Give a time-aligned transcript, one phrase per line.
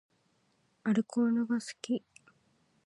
[0.83, 2.03] アルコールが好き